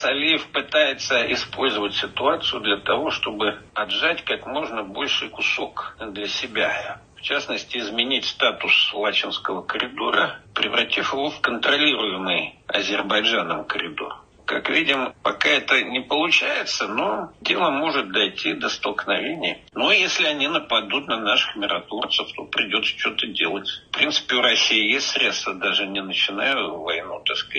[0.00, 7.02] Алиев пытается использовать ситуацию для того, чтобы отжать как можно больший кусок для себя.
[7.16, 14.22] В частности, изменить статус Лачинского коридора, превратив его в контролируемый Азербайджаном коридор.
[14.48, 19.58] Как видим, пока это не получается, но дело может дойти до столкновений.
[19.74, 23.68] Но если они нападут на наших миротворцев, то придется что-то делать.
[23.88, 27.57] В принципе, у России есть средства, даже не начиная войну, так сказать,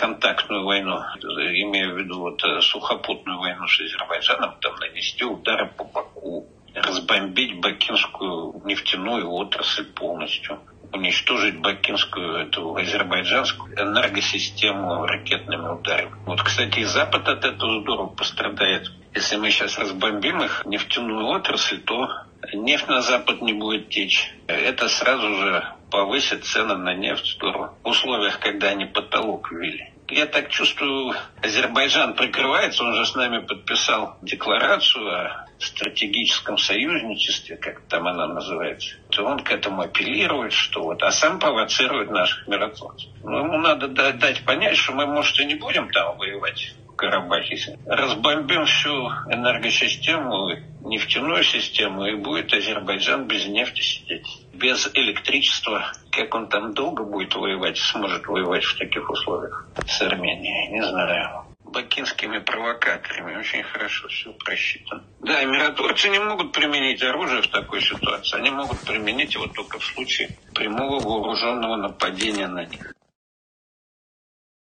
[0.00, 5.84] контактную войну, имею в виду вот э, сухопутную войну с Азербайджаном, там нанести удары по
[5.84, 10.58] Баку, разбомбить бакинскую нефтяную отрасль полностью
[10.92, 16.16] уничтожить бакинскую, эту азербайджанскую энергосистему ракетными ударами.
[16.26, 18.90] Вот, кстати, и Запад от этого здорово пострадает.
[19.14, 22.08] Если мы сейчас разбомбим их нефтяную отрасль, то
[22.52, 24.32] нефть на Запад не будет течь.
[24.46, 27.38] Это сразу же повысит цены на нефть.
[27.40, 29.90] В условиях, когда они потолок ввели.
[30.08, 37.82] Я так чувствую, Азербайджан прикрывается, он же с нами подписал декларацию о стратегическом союзничестве, как
[37.82, 38.96] там она называется.
[39.10, 43.08] То он к этому апеллирует, что вот, а сам провоцирует наших миротворцев.
[43.22, 47.78] Ну, ему надо дать понять, что мы, может, и не будем там воевать Карабахе.
[47.86, 48.92] Разбомбим всю
[49.30, 50.50] энергосистему,
[50.82, 54.26] нефтяную систему, и будет Азербайджан без нефти сидеть.
[54.52, 55.92] Без электричества.
[56.10, 61.46] Как он там долго будет воевать, сможет воевать в таких условиях с Арменией, не знаю
[61.72, 63.38] бакинскими провокаторами.
[63.38, 65.04] Очень хорошо все просчитано.
[65.20, 68.38] Да, миротворцы не могут применить оружие в такой ситуации.
[68.38, 72.92] Они могут применить его только в случае прямого вооруженного нападения на них.